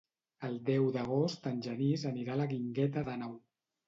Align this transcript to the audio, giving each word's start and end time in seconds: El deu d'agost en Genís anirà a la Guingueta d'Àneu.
El 0.45 0.55
deu 0.69 0.85
d'agost 0.95 1.45
en 1.51 1.59
Genís 1.65 2.05
anirà 2.13 2.33
a 2.37 2.39
la 2.41 2.47
Guingueta 2.55 3.05
d'Àneu. 3.11 3.37